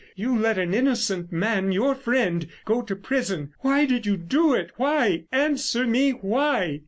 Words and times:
You 0.15 0.35
let 0.35 0.57
an 0.57 0.73
innocent 0.73 1.31
man, 1.31 1.71
your 1.71 1.93
friend, 1.93 2.47
go 2.65 2.81
to 2.81 2.95
prison.... 2.95 3.53
Why 3.59 3.85
did 3.85 4.07
you 4.07 4.17
do 4.17 4.51
it? 4.55 4.71
Why, 4.77 5.25
answer 5.31 5.85
me? 5.85 6.09
Why?" 6.09 6.79